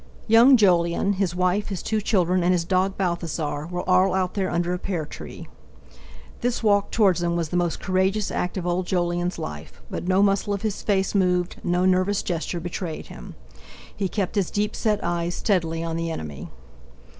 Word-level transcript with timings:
Young 0.25 0.57
Jolyon, 0.57 1.13
his 1.13 1.35
wife, 1.35 1.67
his 1.69 1.83
two 1.83 2.01
children, 2.01 2.41
and 2.43 2.53
his 2.53 2.65
dog 2.65 2.97
Balthasar, 2.97 3.67
were 3.67 3.87
all 3.87 4.15
out 4.15 4.33
there 4.33 4.49
under 4.49 4.73
a 4.73 4.79
pear 4.79 5.05
tree. 5.05 5.47
This 6.39 6.63
walk 6.63 6.89
towards 6.89 7.19
them 7.19 7.35
was 7.35 7.49
the 7.49 7.55
most 7.55 7.79
courageous 7.79 8.31
act 8.31 8.57
of 8.57 8.65
old 8.65 8.87
Jolyon's 8.87 9.37
life; 9.37 9.79
but 9.91 10.07
no 10.07 10.23
muscle 10.23 10.55
of 10.55 10.63
his 10.63 10.81
face 10.81 11.13
moved, 11.13 11.57
no 11.63 11.85
nervous 11.85 12.23
gesture 12.23 12.59
betrayed 12.59 13.09
him. 13.09 13.35
He 13.95 14.09
kept 14.09 14.33
his 14.33 14.49
deep 14.49 14.75
set 14.75 15.03
eyes 15.03 15.35
steadily 15.35 15.83
on 15.83 15.97
the 15.97 16.09
enemy. 16.09 16.49